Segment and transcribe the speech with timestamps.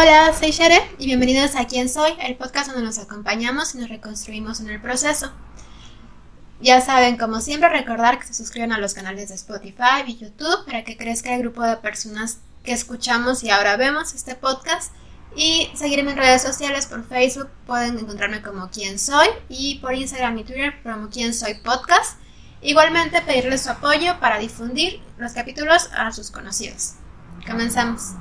[0.00, 3.88] Hola, soy Shere y bienvenidos a Quién Soy, el podcast donde nos acompañamos y nos
[3.88, 5.32] reconstruimos en el proceso.
[6.60, 10.66] Ya saben, como siempre, recordar que se suscriban a los canales de Spotify y YouTube
[10.66, 14.92] para que crezca el grupo de personas que escuchamos y ahora vemos este podcast.
[15.34, 20.38] Y seguirme en redes sociales por Facebook, pueden encontrarme como Quién Soy y por Instagram
[20.38, 22.20] y Twitter como Quién Soy Podcast.
[22.62, 26.92] Igualmente pedirles su apoyo para difundir los capítulos a sus conocidos.
[27.44, 28.12] Comenzamos.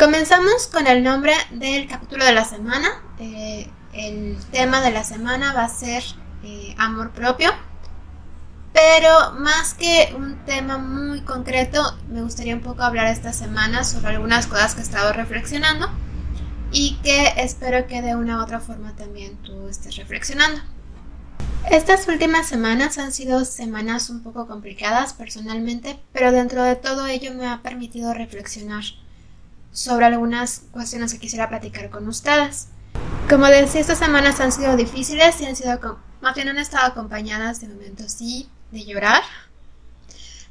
[0.00, 2.88] Comenzamos con el nombre del capítulo de la semana.
[3.18, 6.02] Eh, el tema de la semana va a ser
[6.42, 7.50] eh, amor propio.
[8.72, 14.14] Pero más que un tema muy concreto, me gustaría un poco hablar esta semana sobre
[14.14, 15.90] algunas cosas que he estado reflexionando
[16.72, 20.62] y que espero que de una u otra forma también tú estés reflexionando.
[21.70, 27.34] Estas últimas semanas han sido semanas un poco complicadas personalmente, pero dentro de todo ello
[27.34, 28.84] me ha permitido reflexionar
[29.72, 32.68] sobre algunas cuestiones que quisiera platicar con ustedes.
[33.28, 37.60] Como decía, estas semanas han sido difíciles y han sido, más bien han estado acompañadas
[37.60, 39.22] de momentos, sí, de llorar,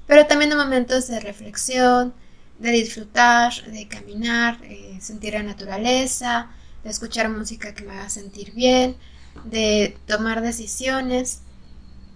[0.08, 2.14] pero también de momentos de reflexión,
[2.58, 6.50] de disfrutar, de caminar, de sentir la naturaleza,
[6.84, 8.98] de escuchar música que me haga sentir bien,
[9.46, 11.42] de tomar decisiones.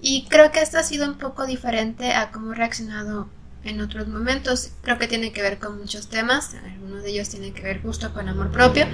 [0.02, 3.30] Y creo que esto ha sido un poco diferente a cómo he reaccionado
[3.64, 4.72] en otros momentos.
[4.82, 8.14] Creo que tiene que ver con muchos temas, algunos de ellos tienen que ver justo
[8.14, 8.86] con amor propio,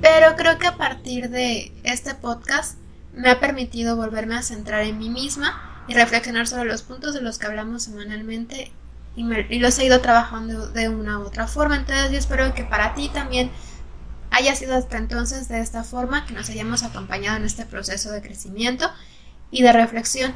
[0.00, 2.78] pero creo que a partir de este podcast
[3.12, 7.20] me ha permitido volverme a centrar en mí misma y reflexionar sobre los puntos de
[7.20, 8.72] los que hablamos semanalmente
[9.16, 11.76] y, y los he ido trabajando de una u otra forma.
[11.76, 13.50] Entonces yo espero que para ti también
[14.30, 18.20] haya sido hasta entonces de esta forma, que nos hayamos acompañado en este proceso de
[18.20, 18.90] crecimiento
[19.50, 20.34] y de reflexión.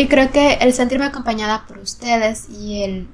[0.00, 3.06] Y creo que el sentirme acompañada por ustedes y el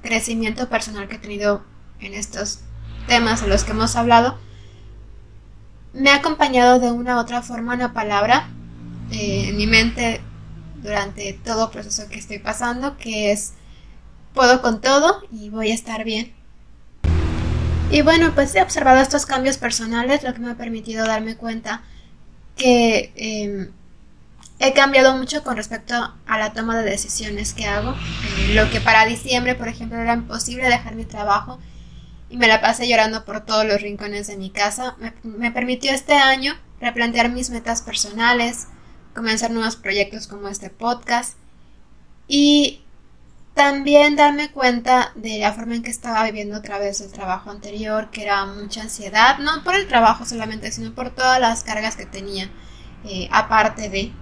[0.00, 1.62] crecimiento personal que he tenido
[2.00, 2.60] en estos
[3.06, 4.38] temas en los que hemos hablado,
[5.92, 8.48] me ha acompañado de una u otra forma una palabra
[9.12, 10.22] eh, en mi mente
[10.82, 13.52] durante todo el proceso que estoy pasando, que es
[14.32, 16.32] puedo con todo y voy a estar bien.
[17.90, 21.82] Y bueno, pues he observado estos cambios personales, lo que me ha permitido darme cuenta
[22.56, 23.72] que em,
[24.60, 27.92] he cambiado mucho con respecto a la toma de decisiones que hago.
[27.92, 31.58] Eh, lo que para diciembre, por ejemplo, era imposible dejar mi trabajo
[32.28, 36.12] y me la pasé llorando por todos los rincones de mi casa, me, permitió este
[36.12, 38.68] año replantear mis metas personales,
[39.14, 41.36] comenzar nuevos proyectos como este podcast
[42.28, 42.82] y
[43.54, 48.10] también darme cuenta de la forma en que estaba viviendo otra vez el trabajo anterior,
[48.10, 52.06] que era mucha ansiedad, no por el trabajo solamente, sino por todas las cargas que
[52.06, 52.48] tenía,
[53.04, 54.12] eh, aparte de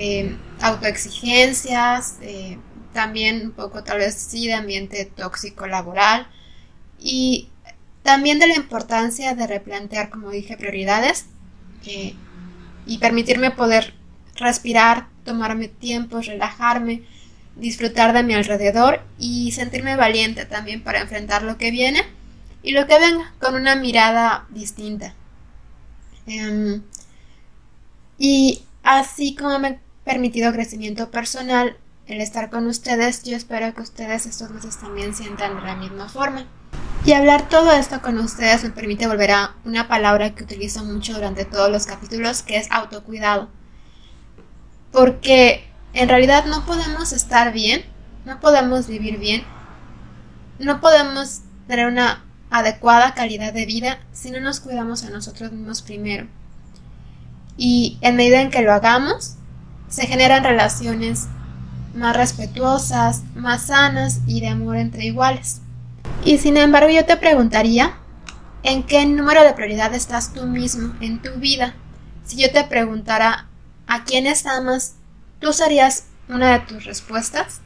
[0.00, 2.56] eh, autoexigencias, eh,
[2.92, 6.28] también un poco tal vez sí de ambiente tóxico laboral
[7.00, 7.48] y
[8.04, 11.26] también de la importancia de replantear, como dije, prioridades
[11.84, 12.14] eh,
[12.86, 13.92] y permitirme poder
[14.36, 17.02] respirar, tomarme tiempo, relajarme,
[17.56, 22.04] disfrutar de mi alrededor y sentirme valiente también para enfrentar lo que viene
[22.62, 25.14] y lo que venga con una mirada distinta.
[26.26, 26.82] Em,
[28.16, 31.76] y así como me permitido crecimiento personal
[32.06, 33.22] el estar con ustedes.
[33.24, 36.46] Yo espero que ustedes estos meses también sientan de la misma forma.
[37.04, 41.12] Y hablar todo esto con ustedes me permite volver a una palabra que utilizo mucho
[41.12, 43.50] durante todos los capítulos, que es autocuidado.
[44.92, 47.84] Porque en realidad no podemos estar bien,
[48.24, 49.44] no podemos vivir bien,
[50.58, 55.82] no podemos tener una adecuada calidad de vida si no nos cuidamos a nosotros mismos
[55.82, 56.26] primero.
[57.58, 59.37] Y en medida en que lo hagamos,
[59.88, 61.28] se generan relaciones
[61.94, 65.60] más respetuosas, más sanas y de amor entre iguales.
[66.24, 67.94] Y sin embargo yo te preguntaría,
[68.62, 71.74] ¿en qué número de prioridad estás tú mismo en tu vida?
[72.24, 73.48] Si yo te preguntara
[73.86, 74.94] a quiénes amas,
[75.40, 77.60] ¿tú serías una de tus respuestas?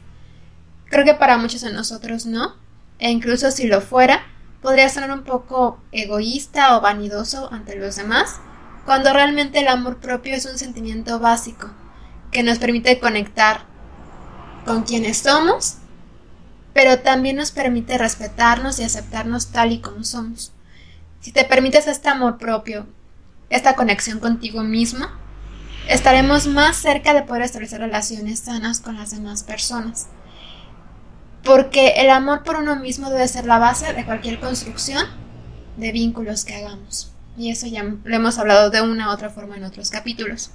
[0.89, 2.55] Creo que para muchos de nosotros no,
[2.99, 4.21] e incluso si lo fuera,
[4.61, 8.39] podría ser un poco egoísta o vanidoso ante los demás,
[8.85, 11.69] cuando realmente el amor propio es un sentimiento básico
[12.33, 13.61] que nos permite conectar
[14.65, 15.77] con quienes somos,
[16.73, 20.51] pero también nos permite respetarnos y aceptarnos tal y como somos.
[21.21, 22.87] Si te permites este amor propio,
[23.49, 25.05] esta conexión contigo mismo,
[25.87, 30.07] estaremos más cerca de poder establecer relaciones sanas con las demás personas.
[31.43, 35.05] Porque el amor por uno mismo debe ser la base de cualquier construcción
[35.77, 37.11] de vínculos que hagamos.
[37.37, 40.51] Y eso ya lo hemos hablado de una u otra forma en otros capítulos.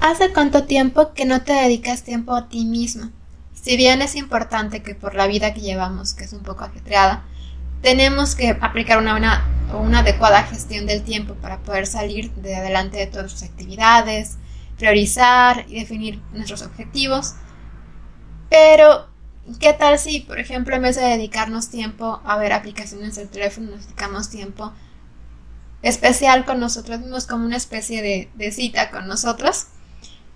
[0.00, 3.10] ¿Hace cuánto tiempo que no te dedicas tiempo a ti mismo?
[3.52, 7.24] Si bien es importante que por la vida que llevamos, que es un poco ajetreada,
[7.82, 12.96] tenemos que aplicar una, una, una adecuada gestión del tiempo para poder salir de adelante
[12.96, 14.38] de todas sus actividades,
[14.78, 17.34] priorizar y definir nuestros objetivos.
[18.48, 19.08] Pero,
[19.60, 23.72] ¿qué tal si, por ejemplo, en vez de dedicarnos tiempo a ver aplicaciones del teléfono,
[23.72, 24.72] nos dedicamos tiempo
[25.82, 29.66] especial con nosotros mismos, como una especie de, cita con nosotros?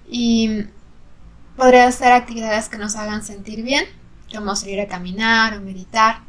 [0.08, 0.64] Y
[1.56, 3.84] podría ser actividades que nos hagan sentir bien,
[4.34, 6.20] como salir a caminar o meditar.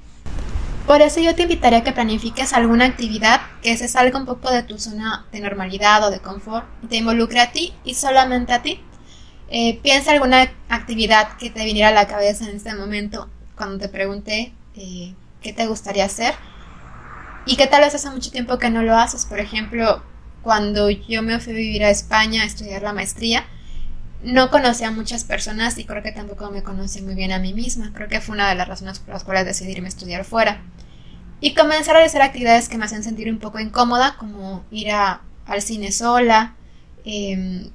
[0.86, 4.52] Por eso yo te invitaría a que planifiques alguna actividad que se salga un poco
[4.52, 8.62] de tu zona de normalidad o de confort te involucre a ti y solamente a
[8.62, 8.80] ti.
[9.50, 13.90] Eh, piensa alguna actividad que te viniera a la cabeza en este momento cuando te
[13.90, 16.36] pregunté eh, qué te gustaría hacer
[17.46, 19.26] y que tal vez hace mucho tiempo que no lo haces.
[19.26, 20.04] Por ejemplo,
[20.42, 23.46] cuando yo me fui a vivir a España a estudiar la maestría,
[24.24, 27.54] no conocía a muchas personas y creo que tampoco me conocí muy bien a mí
[27.54, 27.92] misma.
[27.94, 30.62] Creo que fue una de las razones por las cuales decidí a estudiar fuera.
[31.42, 35.22] Y comencé a realizar actividades que me hacían sentir un poco incómoda, como ir a,
[35.46, 36.56] al cine sola,
[37.04, 37.70] em,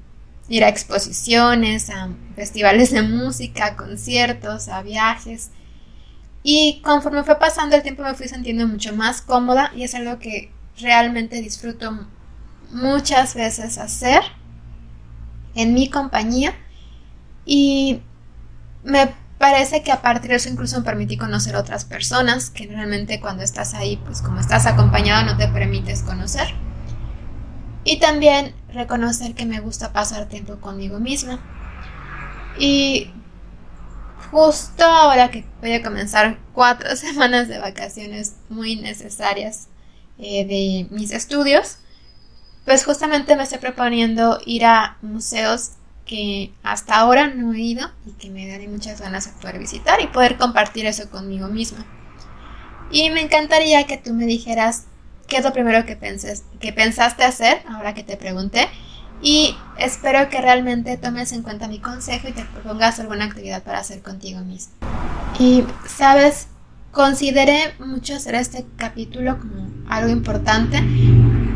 [0.49, 5.51] ir a exposiciones, a festivales de música, conciertos, a viajes.
[6.43, 10.19] Y conforme fue pasando el tiempo me fui sintiendo mucho más cómoda y es algo
[10.19, 12.07] que realmente disfruto
[12.71, 14.23] muchas veces hacer
[15.55, 16.55] en mi compañía
[17.45, 18.01] y
[18.85, 23.21] me parece que a partir de eso incluso me permití conocer otras personas que realmente
[23.21, 26.49] cuando estás ahí, pues como estás acompañado no te permites conocer.
[27.83, 31.41] Y también reconocer que me gusta pasar tiempo conmigo misma.
[32.59, 33.11] Y
[34.31, 39.69] justo ahora que voy a comenzar cuatro semanas de vacaciones muy necesarias
[40.19, 41.79] eh, de mis estudios,
[42.65, 45.73] pues justamente me estoy proponiendo ir a museos
[46.05, 50.01] que hasta ahora no he ido y que me daré muchas ganas de poder visitar
[50.01, 51.87] y poder compartir eso conmigo misma.
[52.91, 54.87] Y me encantaría que tú me dijeras
[55.29, 58.69] qué es lo primero que, penses, que pensaste hacer ahora que te pregunté
[59.23, 63.81] y espero que realmente tomes en cuenta mi consejo y te propongas alguna actividad para
[63.81, 64.73] hacer contigo mismo.
[65.39, 66.49] Y, sabes,
[66.91, 70.83] consideré mucho hacer este capítulo como algo importante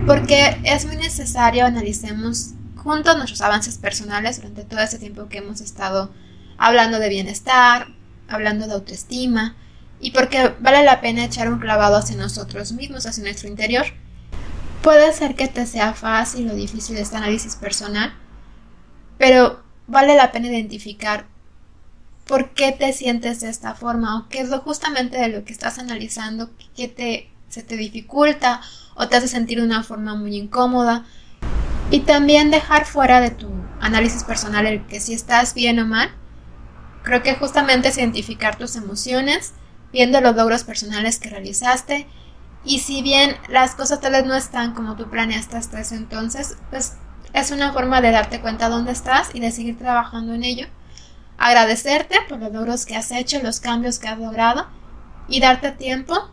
[0.06, 5.60] porque es muy necesario analicemos juntos nuestros avances personales durante todo ese tiempo que hemos
[5.62, 6.12] estado
[6.58, 7.88] hablando de bienestar,
[8.28, 9.56] hablando de autoestima,
[10.00, 13.86] y porque vale la pena echar un clavado hacia nosotros mismos, hacia nuestro interior.
[14.84, 18.12] Puede ser que te sea fácil o difícil este análisis personal,
[19.16, 21.26] pero vale la pena identificar
[22.26, 25.54] por qué te sientes de esta forma o qué es lo justamente de lo que
[25.54, 28.60] estás analizando que te, se te dificulta
[28.94, 31.06] o te hace sentir de una forma muy incómoda.
[31.90, 33.48] Y también dejar fuera de tu
[33.80, 36.10] análisis personal el que si estás bien o mal.
[37.04, 39.54] Creo que justamente es identificar tus emociones,
[39.94, 42.06] viendo los logros personales que realizaste.
[42.64, 46.56] Y si bien las cosas tal vez no están como tú planeaste hasta ese entonces,
[46.70, 46.94] pues
[47.32, 50.66] es una forma de darte cuenta dónde estás y de seguir trabajando en ello.
[51.36, 54.66] Agradecerte por los logros que has hecho, los cambios que has logrado
[55.28, 56.30] y darte tiempo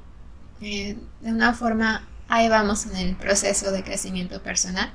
[0.62, 4.94] eh, de una forma ahí vamos en el proceso de crecimiento personal.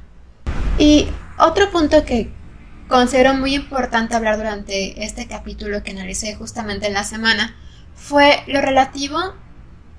[0.79, 2.33] Y otro punto que
[2.89, 7.55] considero muy importante hablar durante este capítulo que analicé justamente en la semana
[7.95, 9.35] fue lo relativo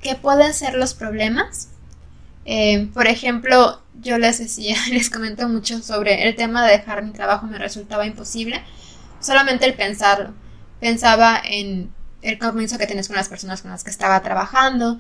[0.02, 1.70] que pueden ser los problemas.
[2.46, 7.12] Eh, por ejemplo, yo les decía, les comento mucho sobre el tema de dejar mi
[7.12, 8.62] trabajo, me resultaba imposible.
[9.20, 10.34] Solamente el pensarlo.
[10.80, 15.00] Pensaba en el comienzo que tienes con las personas con las que estaba trabajando,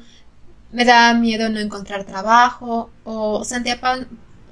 [0.71, 3.79] me daba miedo no encontrar trabajo o sentía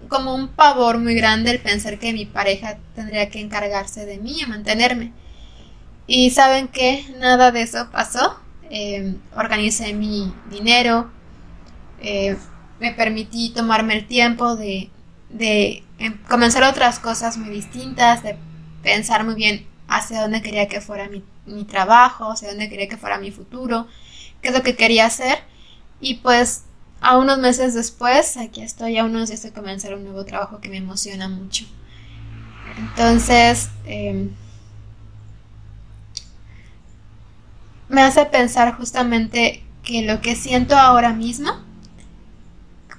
[0.07, 4.37] como un pavor muy grande el pensar que mi pareja tendría que encargarse de mí
[4.41, 5.11] y mantenerme.
[6.07, 8.39] Y saben que nada de eso pasó.
[8.69, 11.09] Eh, organicé mi dinero,
[12.01, 12.35] eh,
[12.79, 14.89] me permití tomarme el tiempo de,
[15.29, 18.37] de em, comenzar otras cosas muy distintas, de
[18.83, 22.97] pensar muy bien hacia dónde quería que fuera mi, mi trabajo, hacia dónde quería que
[22.97, 23.87] fuera mi futuro,
[24.41, 25.39] qué es lo que quería hacer
[25.99, 26.63] y pues
[27.01, 30.69] a unos meses después, aquí estoy, a unos días de comenzar un nuevo trabajo que
[30.69, 31.65] me emociona mucho.
[32.77, 34.31] Entonces, em,
[37.89, 41.51] me hace pensar justamente que lo que siento ahora mismo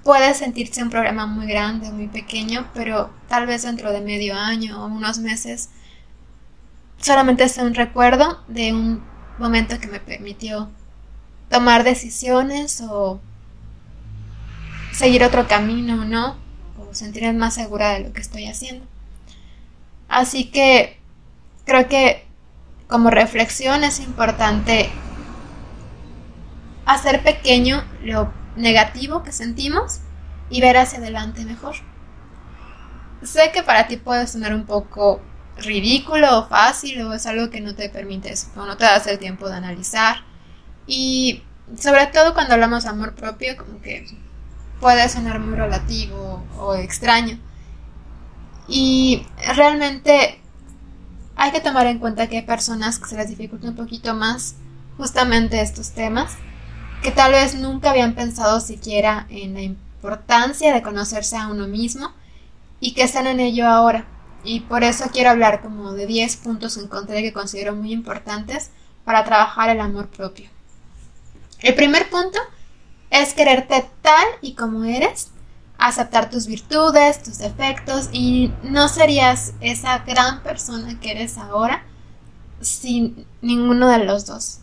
[0.05, 4.83] puede sentirse un problema muy grande, muy pequeño, pero tal vez dentro de medio año
[4.83, 5.71] o unos meses
[6.99, 9.03] solamente sea un recuerdo de un
[9.39, 10.71] momento que me permitió
[11.51, 13.21] tomar decisiones o
[14.93, 16.37] seguir otro camino, ¿no?
[16.79, 18.87] O sentirme más segura de lo que estoy haciendo.
[20.09, 20.99] Así que
[21.65, 22.26] creo que
[22.89, 24.91] como reflexión es importante
[26.85, 30.01] hacer pequeño lo negativo que sentimos
[30.51, 31.75] y ver hacia adelante mejor.
[33.23, 35.21] Sé que para ti puede sonar un poco
[35.59, 39.19] ridículo o fácil o es algo que no te permite o no te das el
[39.19, 40.19] tiempo de analizar.
[40.87, 41.43] Y
[41.79, 44.07] sobre todo cuando hablamos de amor propio, como que
[44.81, 47.39] puede sonar muy relativo o extraño.
[48.69, 50.41] Y realmente
[51.37, 54.57] hay que tomar en cuenta que hay personas que se les dificulta un poquito más
[54.97, 56.33] justamente estos temas,
[57.03, 62.11] que tal vez nunca habían pensado siquiera en la importancia de conocerse a uno mismo
[62.81, 64.07] y que están en ello ahora.
[64.45, 68.71] Y por eso quiero hablar como de 10 puntos en contra que considero muy importantes
[69.05, 70.49] para trabajar el amor propio.
[71.61, 72.39] El primer punto
[73.11, 75.31] es quererte tal y como eres,
[75.79, 81.85] aceptar tus virtudes, tus defectos y no serías esa gran persona que eres ahora
[82.61, 84.59] sin ninguno de los dos.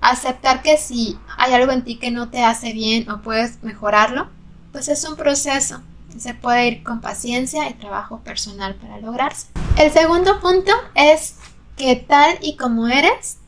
[0.00, 4.28] Aceptar que si hay algo en ti que no te hace bien o puedes mejorarlo,
[4.72, 5.82] pues es un proceso
[6.18, 9.46] se puede ir con paciencia y trabajo personal para lograrse.
[9.76, 11.36] El segundo punto es
[11.76, 13.38] que tal y como eres,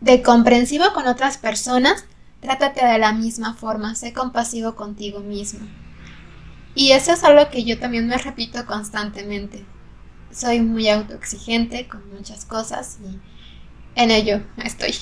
[0.00, 2.04] de comprensivo con otras personas,
[2.46, 5.66] Trátate de la misma forma, sé compasivo contigo mismo.
[6.76, 9.64] Y eso es algo que yo también me repito constantemente.
[10.30, 13.18] Soy muy autoexigente con muchas cosas y
[14.00, 14.94] en ello estoy.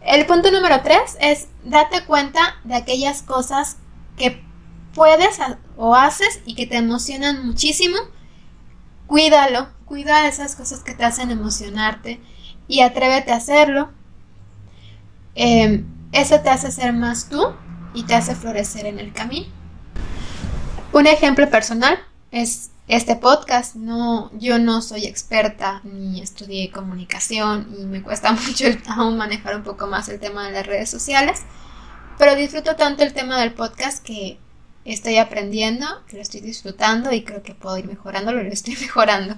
[0.00, 3.76] El punto número tres es date cuenta de aquellas cosas
[4.16, 4.42] que
[4.94, 5.38] puedes
[5.76, 7.98] o haces y que te emocionan muchísimo.
[9.06, 12.20] Cuídalo, cuida esas cosas que te hacen emocionarte
[12.66, 13.92] y atrévete a hacerlo.
[15.36, 15.84] Eh,
[16.16, 17.52] eso te hace ser más tú
[17.92, 19.46] y te hace florecer en el camino.
[20.92, 21.98] Un ejemplo personal
[22.30, 23.74] es este podcast.
[23.74, 29.62] No, yo no soy experta ni estudié comunicación y me cuesta mucho aún manejar un
[29.62, 31.42] poco más el tema de las redes sociales.
[32.18, 34.38] Pero disfruto tanto el tema del podcast que
[34.86, 38.74] estoy aprendiendo, que lo estoy disfrutando y creo que puedo ir mejorándolo y lo estoy
[38.80, 39.36] mejorando.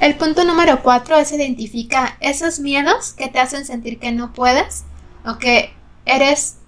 [0.00, 4.84] El punto número cuatro es identifica esos miedos que te hacen sentir que no puedes
[5.24, 6.58] o que eres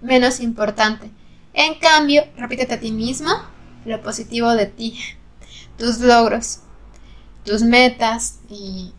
[0.00, 1.10] menos importante.
[1.52, 3.30] En cambio, repítete a ti mismo
[3.84, 4.98] lo positivo de ti,
[5.76, 6.60] tus logros,
[7.44, 8.92] tus metas y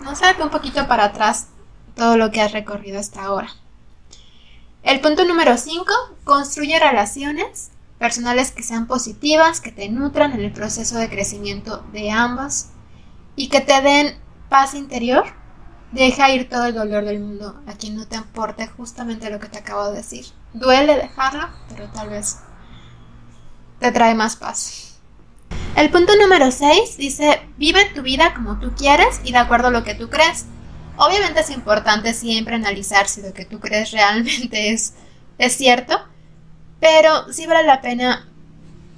[0.00, 1.48] no sé, un poquito para atrás
[1.94, 3.48] todo lo que has recorrido hasta ahora.
[4.82, 5.86] El punto número 5,
[6.24, 12.10] construye relaciones personales que sean positivas, que te nutran en el proceso de crecimiento de
[12.10, 12.66] ambos
[13.34, 14.18] y que te den
[14.50, 15.24] paz interior
[15.94, 19.48] Deja ir todo el dolor del mundo a quien no te aporte justamente lo que
[19.48, 20.26] te acabo de decir.
[20.52, 22.38] Duele dejarlo, pero tal vez
[23.78, 24.98] te trae más paz.
[25.76, 29.70] El punto número 6 dice, vive tu vida como tú quieres y de acuerdo a
[29.70, 30.46] lo que tú crees.
[30.96, 34.94] Obviamente es importante siempre analizar si lo que tú crees realmente es,
[35.38, 35.96] es cierto,
[36.80, 38.26] pero sí vale la pena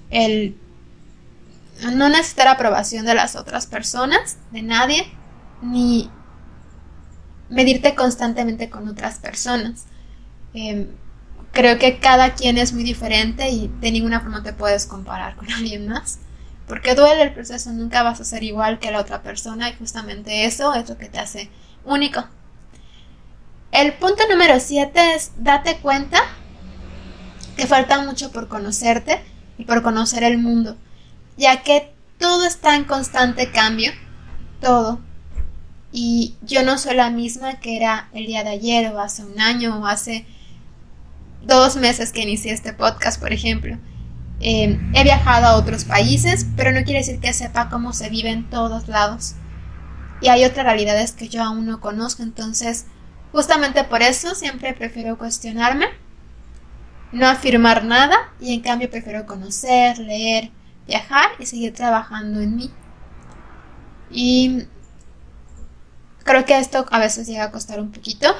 [0.09, 0.59] el
[1.93, 5.12] no necesitar aprobación de las otras personas, de nadie,
[5.61, 6.11] ni
[7.49, 9.87] medirte constantemente con otras personas.
[10.55, 10.88] Em,
[11.53, 15.50] creo que cada quien es muy diferente y de ninguna forma te puedes comparar con
[15.53, 16.19] alguien más.
[16.69, 20.47] Porque duele el proceso, nunca vas a ser igual que la otra persona y justamente
[20.47, 21.49] eso es lo que te hace
[21.85, 22.25] único.
[23.71, 26.19] El punto número 7 es date cuenta
[27.57, 29.23] que falta mucho por conocerte
[29.59, 30.76] y por conocer el mundo,
[31.37, 33.93] ya que todo está en constante cambio,
[34.61, 35.00] todo,
[35.99, 39.41] y yo no soy la misma que era el día de ayer o hace un
[39.41, 40.26] año o hace
[41.43, 43.79] dos meses que inicié este podcast, por ejemplo.
[44.41, 48.29] Em, he viajado a otros países, pero no quiere decir que sepa cómo se vive
[48.29, 49.37] en todos lados.
[50.21, 52.85] Y hay otras realidades que yo aún no conozco, entonces
[53.33, 55.87] justamente por eso siempre prefiero cuestionarme,
[57.11, 60.50] no afirmar nada y en cambio prefiero conocer, leer,
[60.87, 62.71] viajar y seguir trabajando en mí.
[64.11, 64.67] Y
[66.26, 68.35] Creo que esto a veces llega a costar un poquito.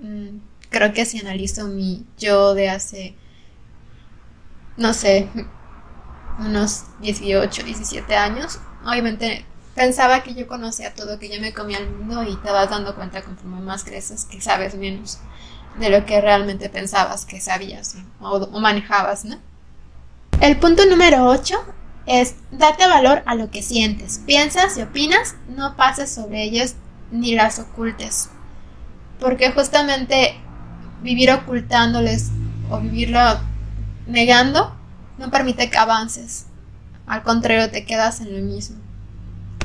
[0.00, 0.38] Mm,
[0.70, 3.16] creo que si analizo mi yo de hace,
[4.76, 5.28] no sé,
[6.38, 9.44] unos 18, 17 años, obviamente
[9.74, 12.94] pensaba que yo conocía todo, que yo me comía el mundo y te vas dando
[12.94, 15.18] cuenta conforme más creces que sabes menos
[15.78, 19.38] de lo que realmente pensabas que sabías o, manejabas, ¿no?
[20.40, 21.56] El punto número 8
[22.06, 26.74] es date valor a lo que sientes, piensas y opinas, no pases sobre ellos
[27.12, 28.30] ni las ocultes.
[29.20, 30.34] Porque justamente
[31.02, 32.30] vivir ocultándoles
[32.70, 33.20] o vivirlo
[34.06, 34.74] negando
[35.18, 36.46] no permite que avances.
[37.06, 38.78] Al contrario, te quedas en lo mismo.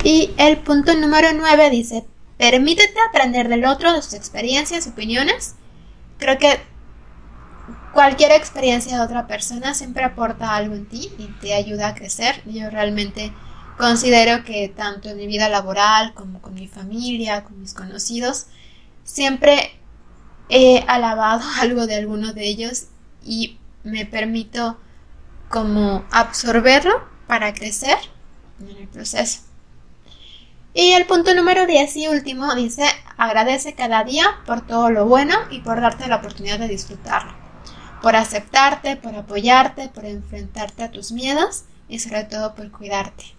[0.04, 2.04] Y el punto número 9 dice,
[2.36, 5.56] permítete aprender del otro, de sus experiencias, opiniones.
[6.18, 6.60] Creo que
[7.92, 12.42] cualquier experiencia de otra persona siempre aporta algo en ti y te ayuda a crecer.
[12.46, 13.32] Yo realmente
[13.76, 18.46] considero que tanto en mi vida laboral como mi familia, con mis conocidos,
[19.04, 19.72] siempre
[20.48, 22.86] he alabado algo de alguno de ellos
[23.24, 24.78] y me permito
[25.48, 27.96] como absorberlo para crecer
[28.60, 29.40] en el proceso.
[30.74, 32.84] Y el punto número 10 y último dice,
[33.16, 37.32] agradece cada día por todo lo bueno y por darte la oportunidad de disfrutarlo,
[38.02, 43.37] por aceptarte, por apoyarte, por enfrentarte a tus miedos y sobre todo por cuidarte.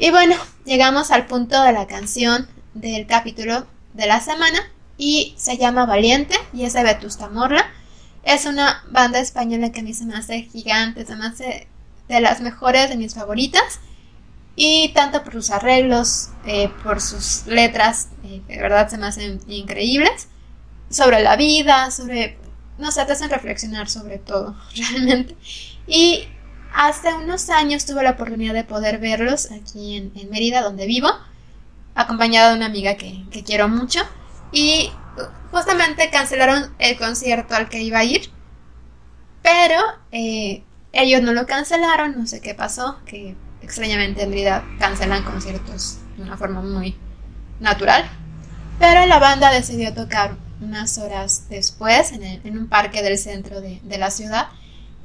[0.00, 4.60] Y bueno, llegamos al punto de la canción del capítulo de la semana
[4.96, 7.68] y se llama Valiente y es de Vetusta Morla.
[8.22, 11.66] Es una banda española que a mí se me hace gigante, se me hace
[12.06, 13.80] de las mejores, de mis favoritas.
[14.54, 19.40] Y tanto por sus arreglos, eh, por sus letras, eh, de verdad se me hacen
[19.48, 20.28] increíbles.
[20.90, 22.38] Sobre la vida, sobre...
[22.78, 25.36] No sé, te hacen reflexionar sobre todo, realmente.
[25.88, 26.28] Y
[26.74, 31.08] hace unos años tuve la oportunidad de poder verlos aquí en, Mérida, donde vivo,
[31.94, 34.00] acompañada de una amiga que, que quiero mucho.
[34.52, 34.90] Y
[35.50, 38.30] justamente cancelaron el concierto al que iba a ir.
[39.42, 39.80] Pero
[40.12, 45.98] eh, ellos no lo cancelaron, no sé qué pasó, que extrañamente en realidad cancelan conciertos
[46.16, 46.96] de una forma muy
[47.60, 48.08] natural.
[48.78, 54.10] Pero la banda decidió tocar unas horas después en, un parque del centro de, la
[54.10, 54.48] ciudad.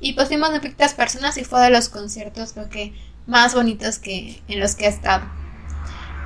[0.04, 2.94] Y pues fuimos muy personas y fue de los conciertos que
[3.26, 5.24] más bonitos que en los que he estado.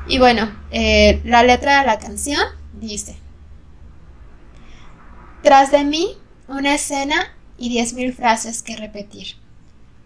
[0.08, 2.42] Y bueno, eh, la letra de la canción
[2.74, 3.18] dice,
[5.44, 6.18] tras de mí
[6.48, 9.36] una escena y diez mil frases que repetir.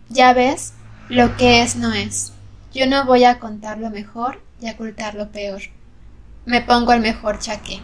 [0.09, 0.73] Ya ves,
[1.07, 2.33] lo que es no es.
[2.73, 5.61] Yo no voy a contar lo mejor y ocultar lo peor.
[6.45, 7.79] Me pongo el mejor chaqué.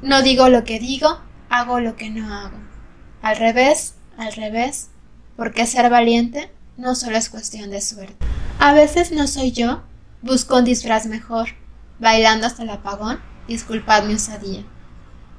[0.00, 1.20] No digo lo que digo,
[1.50, 2.56] hago lo que no hago.
[3.20, 4.88] Al revés, al revés,
[5.36, 8.16] porque ser valiente no solo es cuestión de suerte.
[8.58, 9.82] A veces no soy yo,
[10.22, 11.48] busco un disfraz mejor,
[11.98, 14.64] bailando hasta el apagón, disculpad mi osadía.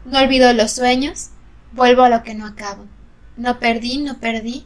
[0.06, 1.30] No olvido los sueños,
[1.74, 2.86] vuelvo a lo que no acabo.
[3.36, 4.66] No perdí, no perdí,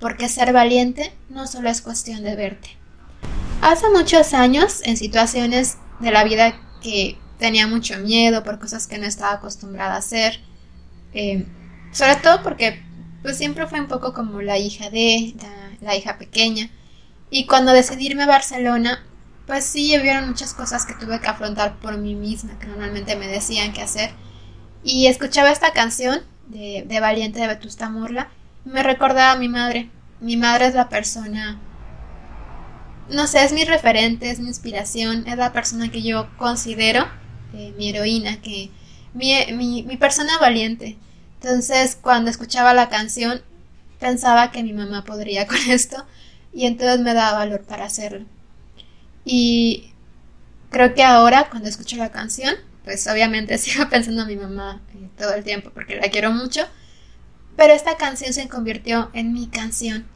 [0.00, 2.76] porque ser valiente no solo es cuestión de verte.
[3.60, 8.98] Hace muchos años, en situaciones de la vida que tenía mucho miedo por cosas que
[8.98, 10.40] no estaba acostumbrada a hacer,
[11.14, 11.46] eh,
[11.92, 12.82] sobre todo porque
[13.22, 15.34] pues siempre fue un poco como la hija de,
[15.80, 16.70] la, hija pequeña,
[17.30, 19.04] y cuando decidí irme a Barcelona,
[19.46, 23.26] pues sí, hubieron muchas cosas que tuve que afrontar por mí misma, que normalmente me
[23.26, 24.10] decían qué hacer,
[24.84, 28.30] y escuchaba esta canción de, de Valiente de Vetusta Morla,
[28.64, 29.90] me recordaba a mi madre.
[30.20, 31.58] Mi madre es la persona,
[33.10, 37.08] no sé, es mi referente, es mi inspiración, es la persona que yo considero
[37.54, 38.70] eh, mi heroína, que
[39.14, 40.96] mi, mi persona valiente.
[41.42, 43.42] Entonces, cuando escuchaba la canción,
[43.98, 46.06] pensaba que mi mamá podría con esto
[46.52, 48.26] y entonces me daba valor para hacerlo.
[49.24, 49.92] Y
[50.70, 55.08] creo que ahora, cuando escucho la canción, pues obviamente sigo pensando a mi mamá eh,
[55.18, 56.62] todo el tiempo porque la quiero mucho,
[57.56, 60.06] pero esta canción se convirtió en mi canción,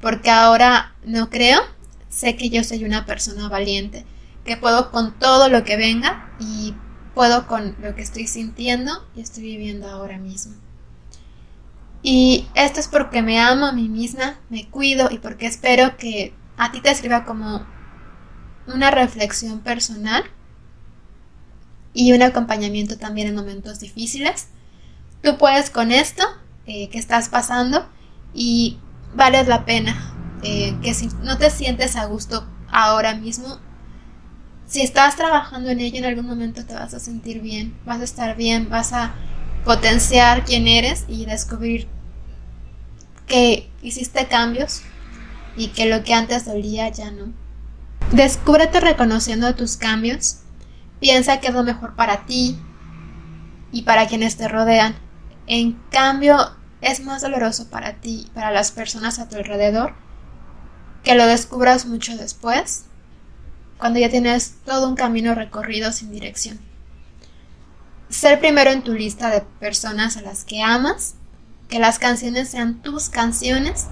[0.00, 1.60] porque ahora no creo,
[2.08, 4.06] sé que yo soy una persona valiente,
[4.46, 6.74] que puedo con todo lo que venga y
[7.16, 10.54] puedo con lo que estoy sintiendo y estoy viviendo ahora mismo.
[12.02, 16.34] Y esto es porque me amo a mí misma, me cuido y porque espero que
[16.58, 17.66] a ti te sirva como
[18.66, 20.24] una reflexión personal
[21.94, 24.48] y un acompañamiento también en momentos difíciles.
[25.22, 26.22] Tú puedes con esto
[26.66, 27.88] eh, que estás pasando
[28.34, 28.78] y
[29.14, 30.12] vale la pena.
[30.42, 33.58] Eh, que si no te sientes a gusto ahora mismo,
[34.66, 38.04] si estás trabajando en ello en algún momento te vas a sentir bien, vas a
[38.04, 39.14] estar bien, vas a
[39.64, 41.88] potenciar quién eres y descubrir
[43.26, 44.82] que hiciste cambios
[45.56, 47.32] y que lo que antes dolía ya no.
[48.12, 50.38] Descúbrete reconociendo tus cambios,
[51.00, 52.58] piensa que es lo mejor para ti
[53.72, 54.94] y para quienes te rodean.
[55.46, 56.36] En cambio,
[56.80, 59.94] es más doloroso para ti y para las personas a tu alrededor
[61.02, 62.85] que lo descubras mucho después,
[63.78, 66.58] cuando ya tienes todo un camino recorrido sin dirección.
[68.08, 71.14] Ser primero en tu lista de personas a las que amas,
[71.68, 73.86] que las canciones sean tus canciones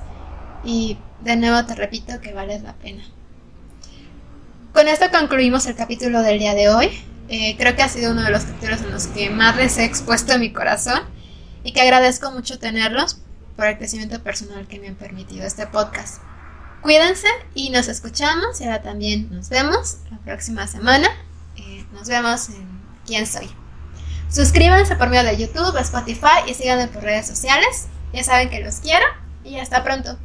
[0.64, 3.04] y de nuevo te repito que vale la pena.
[4.72, 6.90] Con esto concluimos el capítulo del día de hoy.
[7.28, 9.84] Eh, creo que ha sido uno de los capítulos en los que más les he
[9.84, 11.00] expuesto mi corazón
[11.62, 13.18] y que agradezco mucho tenerlos
[13.56, 16.20] por el crecimiento personal que me han permitido este podcast.
[16.84, 21.08] Cuídense y nos escuchamos y ahora también nos vemos la próxima semana.
[21.56, 22.68] Eh, nos vemos en
[23.06, 23.48] quién soy.
[24.30, 27.86] Suscríbanse por medio de YouTube, Spotify y síganme por redes sociales.
[28.12, 29.06] Ya saben que los quiero
[29.44, 30.18] y hasta pronto.